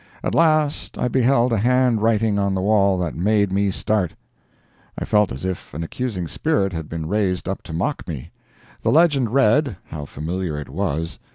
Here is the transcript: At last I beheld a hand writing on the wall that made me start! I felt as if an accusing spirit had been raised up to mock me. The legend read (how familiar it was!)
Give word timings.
At 0.23 0.33
last 0.33 0.97
I 0.97 1.07
beheld 1.09 1.53
a 1.53 1.59
hand 1.59 2.01
writing 2.01 2.39
on 2.39 2.55
the 2.55 2.61
wall 2.61 2.97
that 2.97 3.13
made 3.15 3.51
me 3.53 3.69
start! 3.69 4.15
I 4.97 5.05
felt 5.05 5.31
as 5.31 5.45
if 5.45 5.75
an 5.75 5.83
accusing 5.83 6.27
spirit 6.27 6.73
had 6.73 6.89
been 6.89 7.05
raised 7.07 7.47
up 7.47 7.61
to 7.61 7.73
mock 7.73 8.07
me. 8.07 8.31
The 8.81 8.89
legend 8.91 9.29
read 9.31 9.77
(how 9.89 10.05
familiar 10.05 10.59
it 10.59 10.69
was!) 10.69 11.19